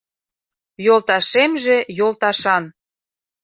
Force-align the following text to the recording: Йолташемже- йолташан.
Йолташемже- 0.85 1.77
йолташан. 1.97 2.63